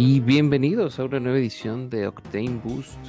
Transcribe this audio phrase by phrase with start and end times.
[0.00, 3.00] Y bienvenidos a una nueva edición de Octane Boost.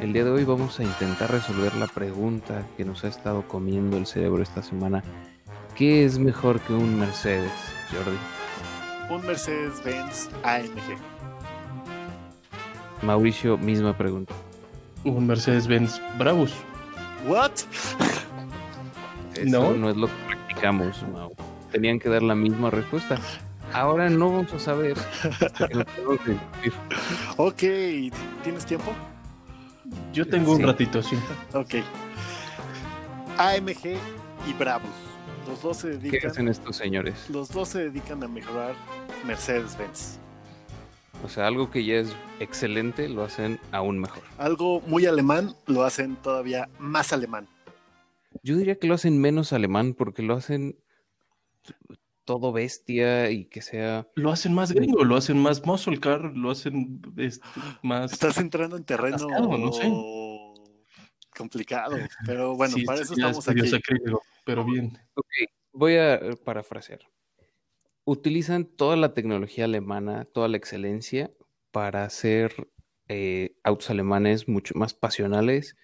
[0.00, 3.96] El día de hoy vamos a intentar resolver la pregunta que nos ha estado comiendo
[3.96, 5.04] el cerebro esta semana.
[5.76, 7.52] ¿Qué es mejor que un Mercedes,
[7.92, 9.14] Jordi?
[9.14, 10.98] Un Mercedes-Benz AMG.
[13.02, 14.34] Mauricio, misma pregunta.
[15.04, 16.52] Un Mercedes-Benz Brabus.
[17.28, 17.52] ¿What?
[19.36, 19.72] Eso No.
[19.72, 21.32] no es lo que practicamos, Mau.
[21.70, 23.20] Tenían que dar la misma respuesta.
[23.74, 25.84] Ahora no vamos a saber hasta que.
[27.36, 27.58] Ok,
[28.44, 28.92] ¿tienes tiempo?
[30.12, 31.16] Yo tengo un ratito, sí.
[31.52, 31.74] Ok.
[33.36, 33.98] AMG
[34.48, 34.88] y Brabus.
[35.48, 37.28] Los dos se ¿Qué dedican, hacen estos señores?
[37.28, 38.74] los dos se dedican a mejorar
[39.26, 40.18] Mercedes-Benz.
[41.24, 44.22] O sea, algo que ya es excelente lo hacen aún mejor.
[44.38, 47.48] Algo muy alemán lo hacen todavía más alemán.
[48.42, 50.76] Yo diría que lo hacen menos alemán porque lo hacen
[52.24, 54.08] todo bestia y que sea...
[54.14, 57.46] Lo hacen más gringo, lo hacen más muscle car, lo hacen este,
[57.82, 58.12] más...
[58.12, 59.90] Estás entrando en terreno Atascado, no sé.
[61.36, 61.96] complicado.
[62.26, 63.66] Pero bueno, Sí, para eso estamos aquí.
[63.68, 64.98] sacrílego, pero bien.
[65.14, 65.26] Ok,
[65.72, 67.00] voy a eh, parafrasear.
[68.04, 71.30] Utilizan toda la tecnología alemana, toda la excelencia
[71.70, 72.68] para hacer
[73.08, 75.76] eh, autos alemanes mucho más pasionales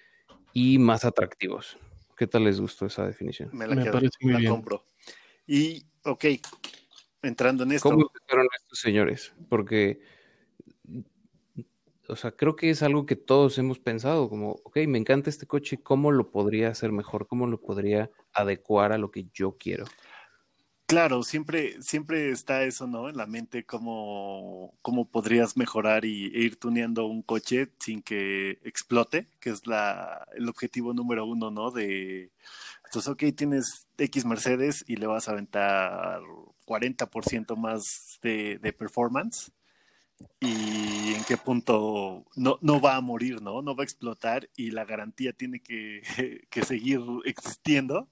[0.53, 1.79] y más atractivos.
[2.17, 3.49] ¿Qué tal les gustó esa definición?
[3.53, 4.53] Me la, Me quedo, parece muy la bien.
[4.53, 4.85] compro.
[5.47, 6.25] Y, ok,
[7.23, 7.91] entrando en esto.
[7.91, 9.33] ¿Cómo empezaron estos señores?
[9.49, 10.01] Porque,
[12.09, 15.47] o sea, creo que es algo que todos hemos pensado, como, ok, me encanta este
[15.47, 17.27] coche, ¿cómo lo podría hacer mejor?
[17.27, 19.85] ¿Cómo lo podría adecuar a lo que yo quiero?
[20.91, 23.09] Claro, siempre, siempre está eso, ¿no?
[23.09, 28.59] En la mente, cómo, cómo podrías mejorar y e ir tuneando un coche sin que
[28.65, 31.71] explote, que es la, el objetivo número uno, ¿no?
[31.71, 32.33] De,
[32.91, 36.21] entonces, ok, tienes X Mercedes y le vas a aventar
[36.67, 39.53] 40% más de, de performance.
[40.41, 43.63] Y en qué punto no, no va a morir, ¿no?
[43.63, 46.03] No va a explotar y la garantía tiene que,
[46.51, 48.09] que seguir existiendo.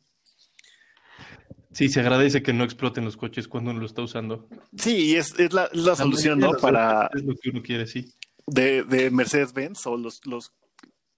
[1.73, 4.49] Sí, se agradece que no exploten los coches cuando uno lo está usando.
[4.77, 6.53] Sí, y es, es la, la solución, ¿no?
[6.53, 8.15] Para Es lo que uno quiere, sí.
[8.47, 10.53] de, de Mercedes-Benz o los, los,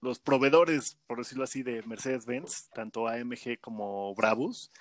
[0.01, 4.71] los proveedores, por decirlo así, de Mercedes-Benz, tanto AMG como Brabus.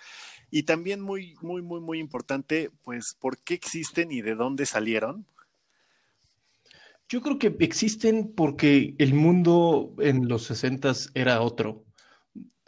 [0.51, 5.27] Y también muy, muy, muy, muy importante, pues, ¿por qué existen y de dónde salieron?
[7.09, 11.85] Yo creo que existen porque el mundo en los 60 era otro.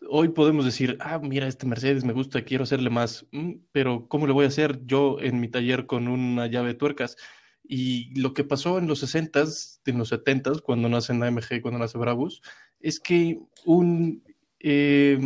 [0.09, 4.27] Hoy podemos decir, ah, mira, este Mercedes me gusta, quiero hacerle más, Mm, pero ¿cómo
[4.27, 7.17] le voy a hacer yo en mi taller con una llave de tuercas?
[7.65, 11.97] Y lo que pasó en los 60s, en los 70s, cuando nacen AMG, cuando nace
[11.99, 12.43] Brabus,
[12.81, 14.23] es que un,
[14.59, 15.17] eh,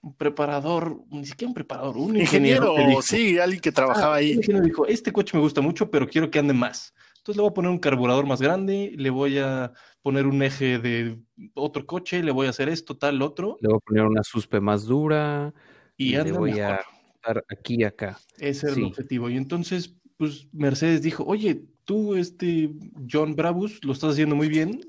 [0.00, 4.14] un preparador, ni siquiera un preparador, un ingeniero, Ingeniero, que dijo, sí, alguien que trabajaba
[4.14, 4.30] Ah, ahí.
[4.32, 6.94] un ingeniero dijo, este coche me gusta mucho, pero quiero que ande más.
[7.18, 10.78] Entonces le voy a poner un carburador más grande, le voy a poner un eje
[10.78, 11.18] de
[11.54, 14.60] otro coche, le voy a hacer esto, tal, otro, Le voy a poner una suspe
[14.60, 15.52] más dura
[15.96, 16.72] y, y le anda voy mejor.
[16.72, 16.80] a
[17.16, 18.18] estar aquí y acá.
[18.38, 18.80] Ese era Sí.
[18.80, 19.28] el objetivo.
[19.28, 22.70] Y entonces, pues Mercedes dijo, oye, tú, este
[23.10, 24.80] John Brabus, lo estás haciendo muy bien.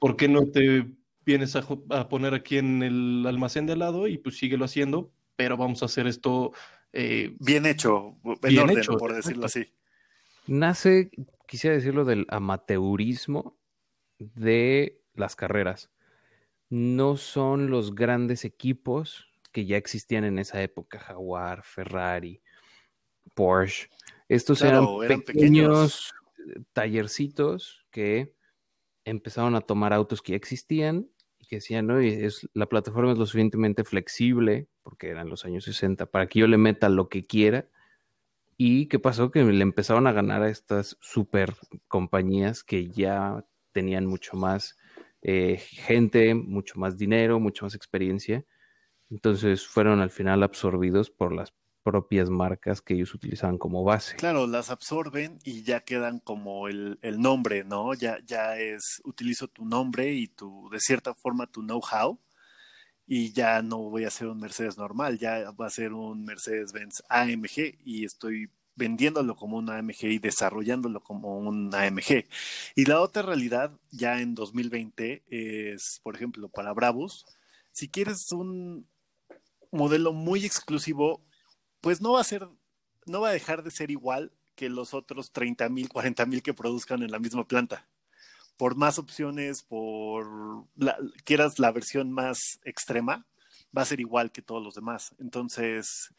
[0.00, 0.86] ¿Por qué no te
[1.26, 5.12] vienes a, poner aquí en el almacén de al lado y pues síguelo haciendo?
[5.36, 6.52] Pero vamos a hacer esto
[6.92, 9.72] eh, Bien hecho, en Bien orden, hecho, por decirlo así.
[10.46, 11.10] Nace,
[11.46, 13.58] quisiera decirlo, del amateurismo
[14.18, 15.90] de las carreras.
[16.68, 22.40] No son los grandes equipos que ya existían en esa época, Jaguar, Ferrari,
[23.34, 23.88] Porsche.
[24.34, 26.14] Estos Claro, eran eran pequeños
[26.72, 28.34] tallercitos que
[29.04, 33.18] empezaron a tomar autos que ya existían y que decían, oye, es, la plataforma es
[33.18, 37.24] lo suficientemente flexible, porque eran los años 60, para que yo le meta lo que
[37.24, 37.68] quiera.
[38.56, 39.30] ¿Y qué pasó?
[39.30, 41.54] Que le empezaron a ganar a estas super
[41.88, 44.78] compañías que ya tenían mucho más
[45.20, 48.46] eh, gente, mucho más dinero, mucho más experiencia.
[49.10, 54.16] Entonces fueron al final absorbidos por las propias marcas que ellos utilizaban como base.
[54.16, 57.94] Claro, las absorben y ya quedan como el, el nombre, ¿no?
[57.94, 62.18] Ya, ya es, utilizo tu nombre y tu, de cierta forma, tu know-how
[63.06, 67.02] y ya no voy a hacer un Mercedes normal, ya va a ser un Mercedes-Benz
[67.08, 72.24] AMG y estoy vendiéndolo como un AMG y desarrollándolo como un AMG.
[72.74, 77.26] Y la otra realidad ya en 2020 es, por ejemplo, para Brabus,
[77.70, 78.88] si quieres un
[79.70, 81.22] modelo muy exclusivo,
[81.82, 82.48] pues no va a ser,
[83.04, 86.54] no va a dejar de ser igual que los otros 30 mil, 40 mil que
[86.54, 87.86] produzcan en la misma planta.
[88.56, 93.26] Por más opciones, por la, quieras la versión más extrema,
[93.76, 95.14] va a ser igual que todos los demás.
[95.18, 96.14] Entonces,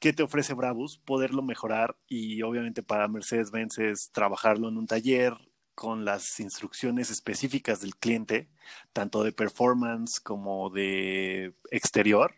[0.00, 0.98] ¿Qué te ofrece Brabus?
[0.98, 5.34] Poderlo mejorar y obviamente para Mercedes-Benz es trabajarlo en un taller
[5.74, 8.48] con las instrucciones específicas del cliente,
[8.92, 12.36] tanto de performance como de exterior,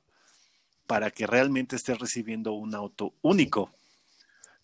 [0.90, 3.70] para que realmente estés recibiendo un auto único.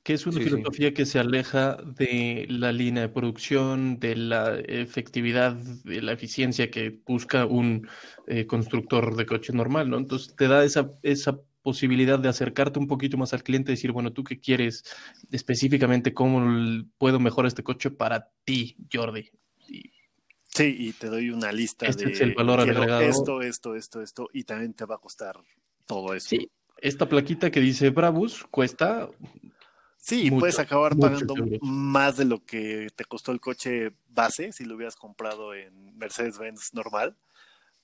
[0.03, 0.51] Que es una Sí, sí.
[0.51, 6.69] filosofía que se aleja de la línea de producción, de la efectividad, de la eficiencia
[6.69, 7.89] que busca un
[8.27, 9.99] eh, constructor de coche normal, ¿no?
[9.99, 13.93] Entonces te da esa, esa posibilidad de acercarte un poquito más al cliente y decir,
[13.93, 14.83] bueno, ¿tú qué quieres
[15.31, 16.13] específicamente?
[16.13, 16.41] ¿Cómo
[16.99, 19.31] puedo mejorar este coche para ti, Jordi?
[19.69, 19.93] Y
[20.57, 23.03] Sí, y te doy una lista Este de es el valor agregado.
[23.03, 25.37] esto, esto, esto, esto, y también te va a costar
[25.87, 26.29] todo eso.
[26.31, 29.09] sí, esta plaquita que dice Brabus cuesta
[29.99, 34.65] Sí, Mucho, puedes acabar pagando más de lo que te costó el coche base si
[34.65, 37.17] lo hubieras comprado en Mercedes-Benz normal.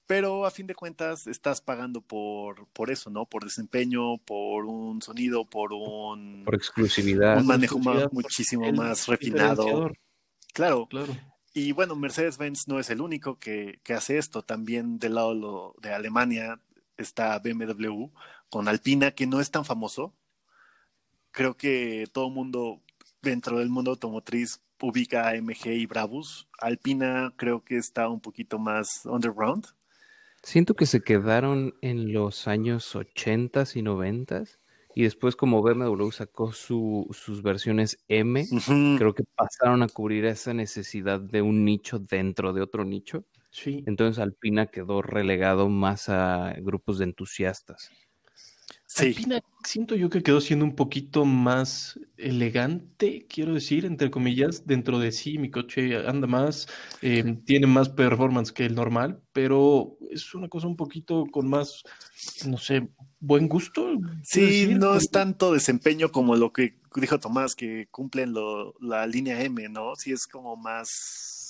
[0.07, 3.25] Pero a fin de cuentas estás pagando por, por eso, ¿no?
[3.25, 7.39] Por desempeño, por un sonido, por un, Por exclusividad.
[7.41, 9.91] un manejo exclusividad, por muchísimo más refinado.
[10.53, 10.87] Claro.
[10.89, 11.17] Claro.
[11.55, 14.43] Y bueno, Mercedes-Benz no es el único que, que hace esto.
[14.43, 16.61] También del lado lo- de Alemania
[16.97, 18.11] está BMW
[18.51, 20.15] con Alpina, que no es tan famoso.
[21.31, 22.83] Creo que todo el mundo
[23.23, 26.49] dentro del mundo automotriz ubica a AMG y Brabus.
[26.59, 29.67] Alpina creo que está un poquito más underground.
[30.43, 34.43] Siento que se quedaron en los años 80 y 90
[34.95, 38.45] y después como BMW sacó su- sus versiones M,
[38.99, 43.25] creo que pasaron a cubrir esa necesidad de un nicho dentro de otro nicho.
[43.53, 43.85] Sí.
[43.87, 47.91] Entonces Alpina quedó relegado más a grupos de entusiastas.
[48.87, 54.67] Sí, Alpina siento yo que quedó siendo un poquito más elegante, quiero decir, entre comillas,
[54.67, 56.69] dentro de sí, mi coche anda más,
[57.01, 61.83] eh, tiene más performance que el normal, pero es una cosa un poquito con más,
[62.47, 62.89] no sé,
[63.19, 63.89] buen gusto.
[64.23, 69.07] sí, decir, no es tanto desempeño como lo que dijo Tomás, que cumplen lo- la
[69.07, 69.95] línea M, ¿no?
[69.97, 71.42] Sí es como más...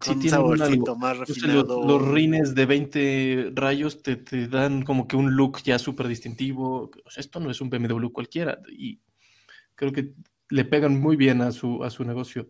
[0.00, 1.86] Sí Con un saborcito más refinado.
[1.86, 6.08] los, los rines de 20 rayos te, te dan como que un look ya súper
[6.08, 6.90] distintivo.
[7.04, 9.00] O sea, esto no es un BMW cualquiera y
[9.74, 10.14] creo que
[10.48, 12.48] le pegan muy bien a su, a su negocio.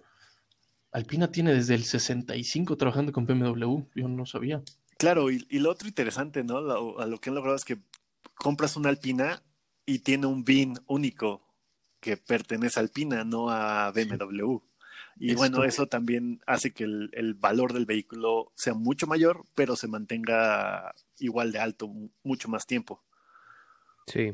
[0.93, 4.63] Alpina tiene desde el 65 trabajando con BMW, yo no sabía.
[4.99, 6.61] Claro, y, y lo otro interesante, ¿no?
[6.61, 7.79] Lo- a lo que han logrado es que
[8.35, 9.43] compras una Alpina
[9.87, 11.43] y tiene un VIN único
[12.01, 14.59] que pertenece a Alpina, no a BMW.
[15.23, 19.45] Y Esto- bueno, eso también hace que el, el valor del vehículo sea mucho mayor,
[19.55, 23.03] pero se mantenga igual de alto mu- mucho más tiempo.
[24.07, 24.33] Sí,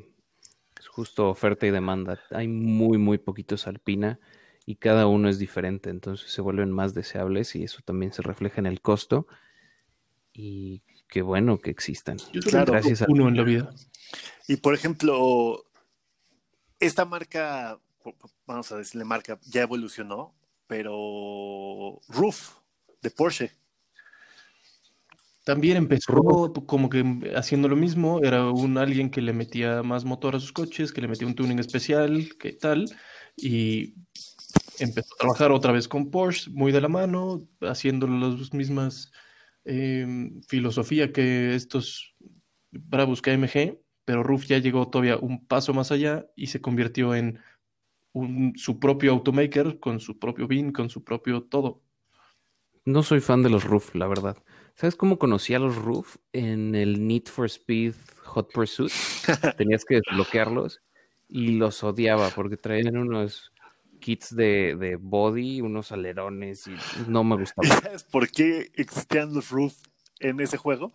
[0.79, 2.21] es justo oferta y demanda.
[2.31, 4.21] Hay muy, muy poquitos Alpina
[4.65, 8.61] y cada uno es diferente, entonces se vuelven más deseables y eso también se refleja
[8.61, 9.27] en el costo.
[10.33, 12.19] Y qué bueno que existan.
[12.33, 12.73] Yo Claro.
[12.73, 13.75] Gracias a- uno en la vida.
[14.47, 15.65] Y por ejemplo,
[16.79, 17.81] esta marca,
[18.47, 20.33] vamos a decirle marca, ya evolucionó,
[20.67, 22.57] pero Roof
[23.03, 23.53] de Porsche.
[25.45, 27.05] También empezó como que
[27.37, 31.01] haciendo lo mismo, era un alguien que le metía más motor a sus coches, que
[31.01, 32.87] le metía un tuning especial, que tal,
[33.37, 33.95] y
[34.81, 39.13] empezó a trabajar otra vez con Porsche, muy de la mano, haciendo las mismas
[39.65, 42.17] eh, filosofía que estos
[42.73, 47.41] Brabus KMG, pero Ruf ya llegó todavía un paso más allá y se convirtió en
[48.17, 51.83] un- su propio automaker, con su propio BIN, con su propio todo.
[52.85, 54.37] No soy fan de los Roof, la verdad.
[54.75, 56.17] ¿Sabes cómo conocí a los Roof?
[56.33, 57.95] En el Need for Speed
[58.25, 58.93] Hot Pursuit.
[59.59, 60.81] Tenías que desbloquearlos
[61.29, 63.53] y los odiaba porque traían unos
[64.01, 66.77] kits de, de body, unos alerones y
[67.09, 67.69] no me ¿Y gustaba.
[67.69, 69.75] sabes por qué existían los Roof
[70.21, 70.95] en ese juego?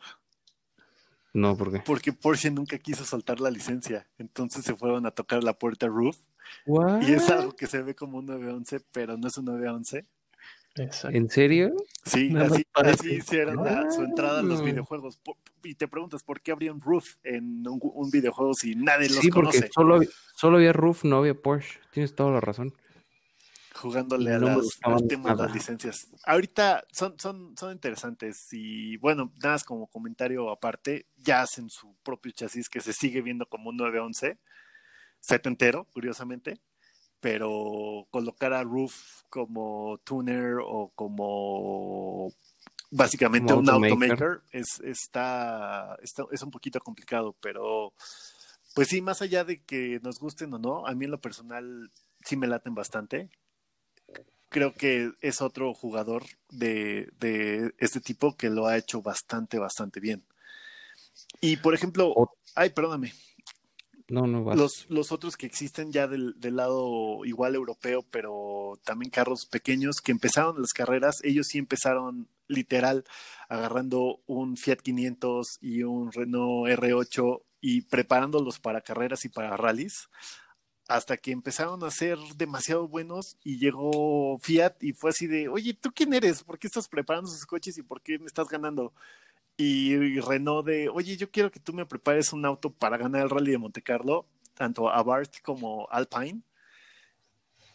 [1.34, 1.80] No, porque.
[1.86, 4.08] Porque Porsche nunca quiso soltar la licencia.
[4.18, 6.18] Entonces se fueron a tocar la puerta Roof.
[7.02, 10.06] Y es algo que se ve como un 911, pero no es un 911.
[10.76, 11.18] Exacto.
[11.18, 11.74] ¿En serio?
[12.06, 15.18] Sí, así, así hicieron la- su entrada a los videojuegos.
[15.18, 19.10] Por- y te preguntas, ¿por qué habría un Roof en un, un videojuego si nadie
[19.10, 19.70] los Sí, porque conoce?
[19.74, 20.00] solo,
[20.36, 21.80] solo había Roof, no había Porsche.
[21.92, 22.74] Tienes toda la razón.
[23.82, 25.46] Jugándole a no las, gustaban al tema de nada.
[25.48, 26.08] las licencias.
[26.24, 31.96] Ahorita son, son, son interesantes y bueno, nada más como comentario aparte, ya hacen su
[32.04, 34.38] propio chasis que se sigue viendo como un 911,
[35.20, 36.60] setentero, curiosamente,
[37.20, 42.32] pero colocar a Roof como tuner o como
[42.92, 44.12] básicamente Como un automaker.
[44.12, 47.94] automaker es, está, está- es un poquito complicado, pero
[48.76, 51.92] pues sí, más allá de que nos gusten o no, a mí en lo personal
[52.24, 53.30] sí me laten bastante.
[54.52, 60.02] Creo que es otro jugador de, de este tipo que lo ha hecho bastante, bastante
[60.02, 60.24] bien.
[61.40, 62.14] Y por ejemplo,
[62.54, 63.14] ay, perdóname.
[64.10, 64.58] No, no vas.
[64.58, 70.02] Los, los otros que existen ya del, del lado igual europeo, pero también carros pequeños
[70.04, 73.06] que empezaron las carreras, ellos sí empezaron literal
[73.48, 80.10] agarrando un Fiat 500 y un Renault R8 y preparándolos para carreras y para rallies
[80.88, 85.74] hasta que empezaron a ser demasiado buenos y llegó Fiat y fue así de, oye,
[85.74, 86.44] ¿tú quién eres?
[86.44, 88.94] ¿Por qué estás preparando esos coches y por qué me estás ganando?
[89.58, 93.30] Y, Renault de, oye, yo quiero que tú me prepares un auto para ganar el
[93.30, 96.42] rally de Monte Carlo, tanto Abarth como Alpine.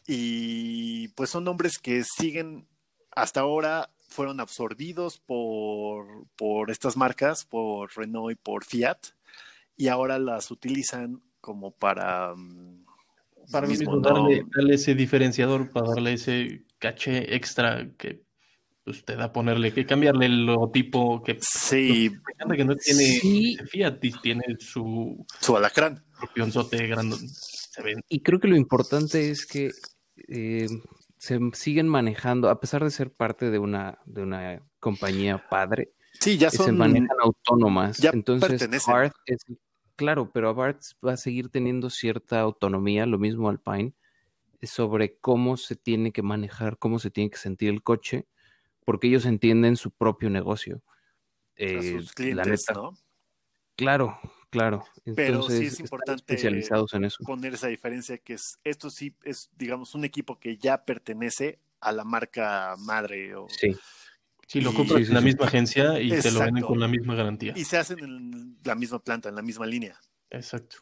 [0.06, 2.66] Y pues son nombres que siguen
[3.10, 8.98] hasta ahora fueron absorbidos por, por estas marcas, por Renault y por Fiat,
[9.76, 12.34] y ahora las utilizan como para...
[12.34, 12.84] Mm,
[13.50, 18.22] para mismo, darle, ese diferenciador, para darle ese caché extra que
[18.84, 22.10] pues, te da ponerle, que cambiarle el logotipo, que, sí.
[22.56, 25.26] que no tiene Fiat, tiene su...
[25.40, 26.04] Su alacrán.
[26.70, 27.16] grande.
[28.08, 29.70] Y creo que lo importante es que...
[30.28, 30.66] Eh,
[31.18, 36.38] se siguen manejando, a pesar de ser parte de una, de una compañía padre, sí,
[36.38, 38.02] ya son, se manejan autónomas.
[38.04, 39.44] Entonces, es,
[39.96, 43.94] claro, pero Abarth va a seguir teniendo cierta autonomía, lo mismo Alpine,
[44.62, 48.26] sobre cómo se tiene que manejar, cómo se tiene que sentir el coche,
[48.84, 50.82] porque ellos entienden su propio negocio.
[51.56, 52.92] Eh, la neta, ¿no?
[53.76, 54.18] Claro,
[54.50, 54.84] Claro,
[55.14, 57.22] pero sí es importante especializados en eso.
[57.24, 61.92] poner esa diferencia que es esto sí es digamos un equipo que ya pertenece a
[61.92, 63.76] la marca madre o sí.
[64.46, 67.52] Sí, lo compras en la misma agencia y te lo venden con la misma garantía.
[67.56, 70.00] Y se hacen en la misma planta, en la misma línea.
[70.30, 70.76] Exacto.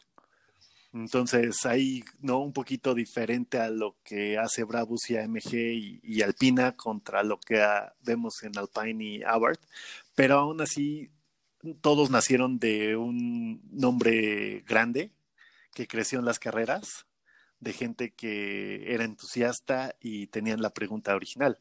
[0.95, 2.39] Entonces, ahí, ¿no?
[2.39, 7.61] Un poquito diferente a lo que hace Brabus y AMG y, Alpina contra lo que
[8.01, 9.59] vemos en Alpine y Abarth,
[10.15, 11.11] pero aún así
[11.81, 15.11] todos nacieron de un nombre grande
[15.73, 17.05] que creció en las carreras,
[17.59, 21.59] de gente que era entusiasta y tenían la pregunta original.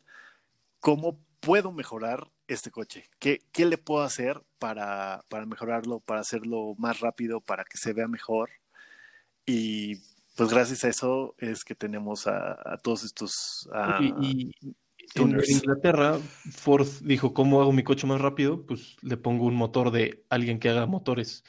[0.78, 3.08] ¿Cómo puedo mejorar este coche?
[3.18, 7.92] ¿Qué, qué le puedo hacer para, para, mejorarlo, para hacerlo más rápido, para que se
[7.92, 8.50] vea mejor?
[9.46, 9.96] Y
[10.36, 13.68] pues gracias a eso es que tenemos a, todos estos...
[15.16, 16.18] En Inglaterra,
[16.50, 18.64] Ford dijo, ¿cómo hago mi coche más rápido?
[18.64, 21.44] Pues le pongo un motor de alguien que haga motores.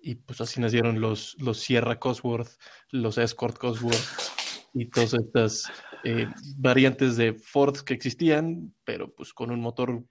[0.00, 2.52] Y pues así nacieron los, los Sierra Cosworth,
[2.90, 4.43] los Escort Cosworth
[4.74, 5.72] y todas estas
[6.04, 6.26] eh,
[6.56, 10.02] variantes de Ford que existían, pero pues con un motor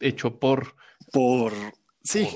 [0.00, 0.76] hecho por...
[1.12, 1.52] Por...
[2.04, 2.28] Sí.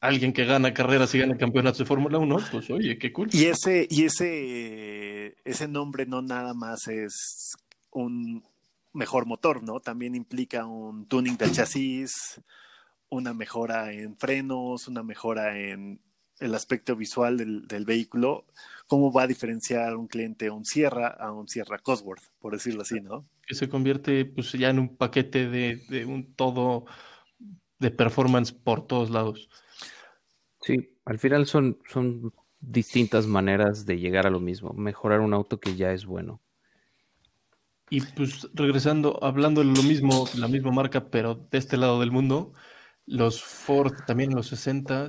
[0.00, 3.28] alguien que gana carreras y gana campeonatos de Fórmula 1, pues oye, qué cool.
[3.32, 7.54] Y ese, y ese, ese nombre no nada más es
[7.92, 8.42] un,
[8.92, 9.80] mejor motor, ¿no?
[9.80, 12.40] También implica un tuning del chasis,
[13.08, 16.00] una mejora en frenos, una mejora en
[16.42, 18.44] el aspecto visual del, vehículo.
[18.86, 23.00] ¿Cómo va a diferenciar un cliente un Sierra a un Sierra Cosworth, por decirlo así,
[23.00, 23.26] ¿no?
[23.46, 26.84] Que se convierte pues ya en un paquete de, un todo
[27.78, 29.48] de performance por todos lados.
[30.60, 35.58] Sí, al final son, son distintas maneras de llegar a lo mismo, mejorar un auto
[35.58, 36.40] que ya es bueno.
[37.90, 42.10] Y pues regresando, hablando de lo mismo, la misma marca, pero de este lado del
[42.10, 42.52] mundo,
[43.06, 45.08] los Ford también en los 60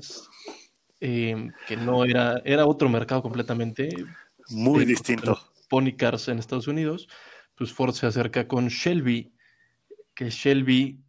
[1.04, 3.90] em, que no era, era otro mercado completamente.
[4.50, 5.38] Muy distinto.
[5.70, 7.10] Pony Cars en Estados Unidos,
[7.56, 9.34] pues Ford se acerca con Shelby,
[10.14, 11.04] que Shelby,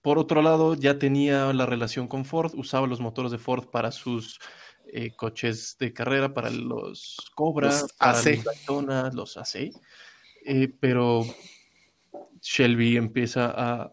[0.00, 3.90] por otro lado, ya tenía la relación con Ford, usaba los motores de Ford para
[3.90, 4.38] sus
[4.86, 9.72] eh, coches de carrera, para los Cobra, para los Daytona, los AC.
[10.46, 11.24] Eh, pero
[12.40, 13.92] Shelby empieza a,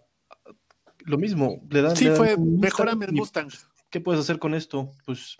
[0.99, 1.95] lo mismo, le dan.
[1.95, 3.49] Sí, fue, mejorame el Mustang.
[3.91, 4.89] ¿Qué puedes hacer con esto?
[5.05, 5.37] Pues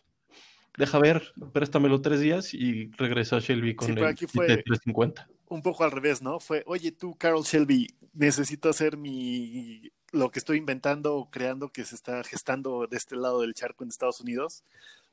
[0.78, 5.28] deja ver, préstamelo tres días y regresa Shelby con el aquí fue 350.
[5.48, 6.40] Un poco al revés, ¿no?
[6.40, 11.86] Fue, oye, tú, Carol Shelby, necesito hacer mi lo que estoy inventando o creando que
[11.86, 14.66] se está gestando de este lado del charco en Estados Unidos,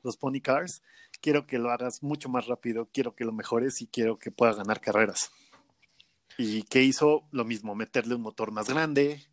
[0.03, 0.81] los Pony Cars.
[1.21, 4.53] Quiero que lo hagas mucho más rápido, quiero que lo mejores y quiero que pueda
[4.53, 5.31] ganar carreras.
[6.37, 7.23] ¿Y qué hizo?
[7.31, 9.28] Lo mismo, meterle un motor más grande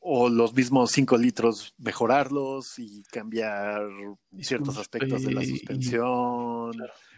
[0.00, 3.82] o los mismos 5 litros, mejorarlos y cambiar
[4.40, 6.72] ciertos aspectos de la suspensión,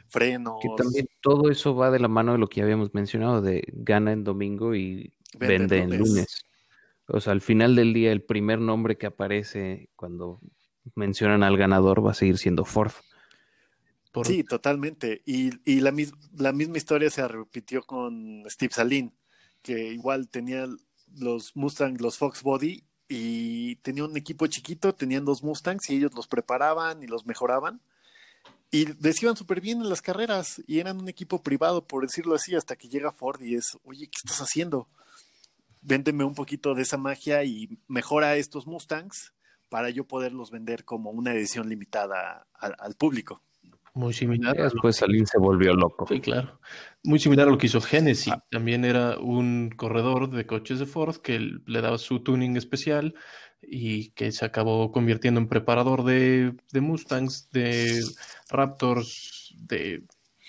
[0.08, 0.56] frenos.
[0.60, 4.12] Que también todo eso va de la mano de lo que habíamos mencionado, de gana
[4.12, 6.44] en domingo y vende, en lunes.
[7.06, 10.40] O sea, al final del día, el primer nombre que aparece cuando
[10.94, 12.92] mencionan al ganador va a seguir siendo Ford.
[14.24, 15.22] Sí, totalmente.
[15.24, 15.94] Y, y la,
[16.36, 19.14] la, misma historia se repitió con Steve Salin,
[19.62, 20.66] que igual tenía
[21.16, 26.14] los Mustang, los Fox Body, y tenía un equipo chiquito, tenían dos Mustangs y ellos
[26.14, 27.80] los preparaban y los mejoraban.
[28.70, 32.34] Y les iban súper bien en las carreras y eran un equipo privado, por decirlo
[32.34, 34.88] así, hasta que llega Ford y es, oye, ¿qué estás haciendo?
[35.82, 39.34] Véndeme un poquito de esa magia y mejora estos Mustangs
[39.68, 43.42] para yo poderlos vender como una edición limitada al, al público.
[43.94, 44.54] Muy similar.
[44.56, 46.06] a lo Después Salim se volvió loco.
[46.08, 46.58] Sí, claro.
[47.04, 48.32] Muy similar a lo que hizo Genesis.
[48.50, 53.14] También era un corredor de coches de Ford que le daba su tuning especial
[53.60, 58.02] y que se acabó convirtiendo en preparador de, de Mustangs, de
[58.48, 60.04] Raptors, de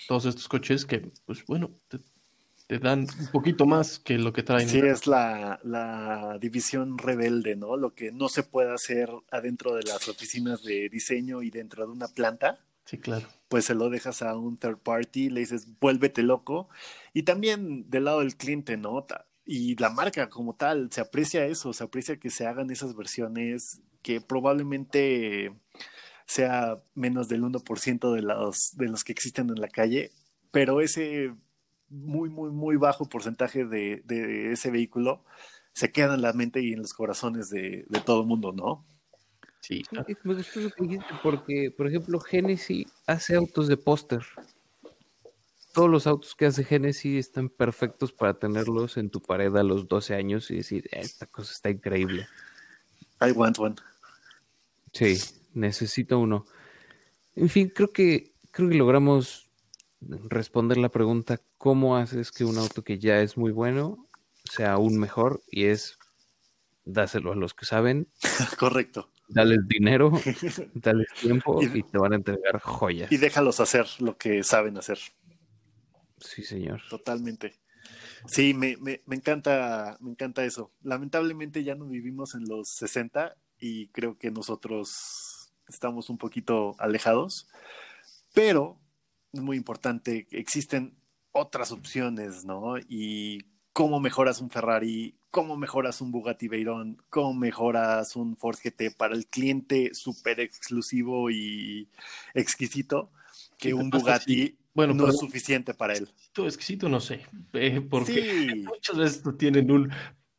[0.08, 1.98] todos estos coches que, pues bueno, te,
[2.66, 4.68] te dan un poquito más que lo que traen.
[4.68, 7.76] Sí, es la, la división rebelde, ¿no?
[7.76, 11.92] Lo que no se puede hacer adentro de las oficinas de diseño y dentro de
[11.92, 13.26] una planta, Sí, claro.
[13.48, 16.68] pues se lo dejas a un third party, le dices, vuélvete loco.
[17.12, 19.06] Y también del lado del cliente, ¿no?
[19.46, 23.80] Y la marca como tal, se aprecia eso, se aprecia que se hagan esas versiones
[24.02, 25.52] que probablemente
[26.26, 30.10] sea menos del 1% de los, de los que existen en la calle,
[30.50, 31.34] pero ese
[31.88, 35.24] muy, muy, muy bajo porcentaje de, de ese vehículo
[35.72, 38.86] se queda en la mente y en los corazones de, de todo el mundo, ¿no?
[39.64, 39.82] Sí,
[40.24, 44.20] Me gustó lo que dijiste porque, por ejemplo, Genesis hace autos de póster.
[45.72, 49.88] Todos los autos que hace Genesis están perfectos para tenerlos en tu pared a los
[49.88, 52.28] 12 años y decir, esta cosa está increíble.
[53.22, 53.76] I want one.
[54.92, 55.18] Sí,
[55.54, 56.44] necesito uno.
[57.34, 59.48] En fin, creo que creo que logramos
[60.02, 64.10] responder la pregunta ¿cómo haces que un auto que ya es muy bueno
[64.44, 65.42] sea aún mejor?
[65.50, 65.98] Y es
[66.84, 68.08] dáselo a los que saben,
[68.58, 69.13] Correcto.
[69.34, 70.10] Dales dinero,
[70.74, 73.10] dales tiempo Y- y te van a entregar joyas.
[73.12, 74.98] Y déjalos hacer lo que saben hacer.
[76.18, 76.80] Sí, señor.
[76.88, 77.54] Totalmente.
[78.26, 80.72] Sí, me, me, me encanta, me encanta eso.
[80.82, 87.48] Lamentablemente ya no vivimos en los 60 y creo que nosotros estamos un poquito alejados,
[88.32, 88.78] pero
[89.32, 90.96] es muy importante, existen
[91.32, 92.78] otras opciones, ¿no?
[92.88, 98.92] Y cómo mejoras un Ferrari, cómo mejoras un Bugatti Veyron, cómo mejoras un Ford GT
[98.96, 101.88] para el cliente súper exclusivo y
[102.34, 103.10] exquisito,
[103.58, 104.56] que un Bugatti.
[104.74, 106.04] Bueno, no es suficiente para él.
[106.04, 107.26] Exquisito, exquisito, no sé.
[107.54, 108.62] eh, porque Sí.
[108.64, 109.90] muchas veces tienen un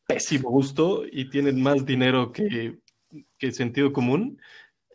[0.06, 2.78] pésimo gusto y tienen más dinero que,
[3.38, 4.40] que sentido común.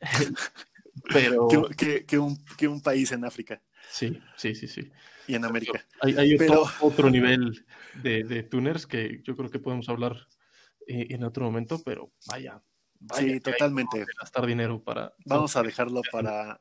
[1.13, 4.89] Pero que, que- que un, que un país en África sí, sí, sí, sí.
[5.31, 5.85] Y en América.
[6.01, 7.65] Hay, hay Pero- otro, otro nivel
[8.03, 10.27] de, de tuners que yo creo que podemos hablar
[10.87, 12.61] eh, en otro momento, pero vaya.
[12.99, 14.05] vaya Sí, totalmente.
[14.19, 15.13] gastar dinero para.
[15.25, 16.59] Vamos a dejarlo para,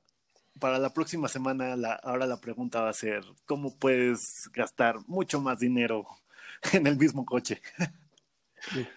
[0.58, 1.74] para la próxima semana.
[1.76, 6.06] La, ahora la pregunta va a ser, ¿cómo puedes gastar mucho más dinero
[6.72, 7.60] en el mismo coche?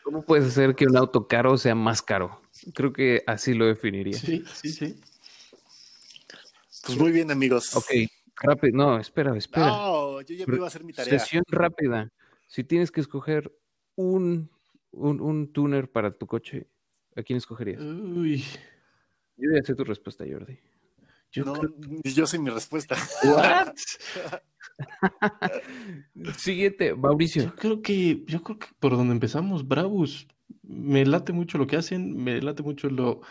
[0.04, 2.42] ¿Cómo puedes hacer que un auto caro sea más caro?
[2.76, 4.18] Creo que así lo definiría.
[4.20, 5.00] Sí, sí, sí.
[6.86, 7.74] Pues muy bien, amigos.
[7.78, 7.92] Ok,
[8.44, 8.78] rápido.
[8.78, 9.68] No, espera, espera.
[9.68, 11.18] No, yo ya me iba a hacer mi tarea.
[11.20, 12.12] Sesión rápida.
[12.48, 13.52] Si tienes que escoger
[13.96, 14.50] un,
[14.92, 16.68] un, un tuner para tu coche,
[17.16, 17.82] ¿a quién escogerías?
[17.82, 18.44] Uy,
[19.38, 20.60] Yo ya sé tu respuesta, Jordi.
[21.32, 21.74] yo No, creo.
[22.04, 22.96] yo sé mi respuesta.
[23.24, 23.74] ¿What?
[26.38, 27.44] Siguiente, Mauricio.
[27.44, 30.28] Yo creo que, yo creo que por donde empezamos, Bravos,
[30.64, 33.22] me late mucho lo que hacen, me late mucho lo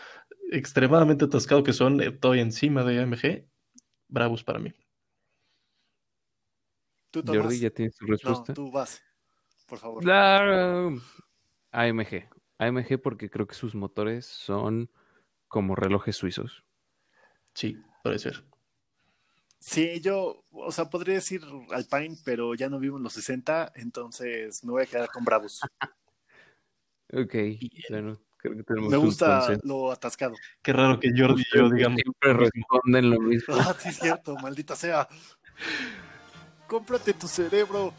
[0.51, 3.45] extremadamente atascado que son, eh, todavía encima de AMG.
[4.07, 4.71] Bravos para mí.
[7.13, 7.43] Tú, Tomás.
[7.43, 8.55] Jordi, ¿ya tienes tu No, respuesta?
[8.55, 8.99] tú vas,
[9.67, 10.03] por favor.
[11.71, 12.27] AMG.
[12.57, 14.89] AMG porque creo que sus motores son
[15.47, 16.63] como relojes suizos.
[17.53, 18.43] Sí, puede ser.
[19.59, 24.63] Sí, yo, o sea, podría decir Alpine, pero ya no vivo en los 60, entonces
[24.63, 25.61] me voy a quedar con Bravos.
[27.15, 27.35] Ok,
[27.91, 30.33] bueno, creo que tenemos Me gusta lo atascado.
[30.63, 32.01] Qué raro que Jordi y yo digamos.
[32.01, 33.53] Siempre responden lo mismo.
[33.69, 35.07] Ah, sí, es cierto, maldita sea.
[36.73, 37.93] Cómprate tu cerebro.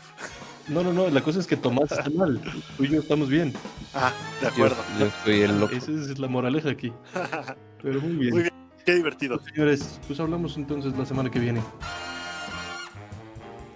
[0.66, 2.40] No, no, no, la cosa es que Tomás está mal.
[2.76, 3.54] Tú y yo estamos bien.
[3.94, 4.76] Ah, de Yo, acuerdo.
[4.98, 5.76] yo soy el loco.
[5.76, 6.92] Esa es la moraleja aquí.
[7.84, 8.30] Pero muy bien.
[8.34, 9.38] Muy bien, qué divertido.
[9.38, 11.62] Señores, pues hablamos entonces la semana que viene.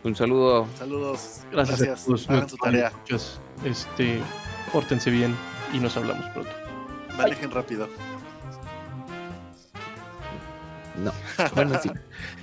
[0.03, 0.67] Un saludo.
[0.77, 1.43] Saludos.
[1.53, 2.05] Gracias, a Gracias.
[2.05, 2.29] todos.
[2.29, 2.89] Hagan su tarea.
[2.89, 3.41] escuchas.
[3.65, 4.21] Este,
[4.73, 5.37] pórtense bien
[5.73, 6.51] y nos hablamos pronto.
[7.17, 7.89] Manejen rápido.
[10.97, 11.13] No.
[11.55, 11.89] Bueno, sí.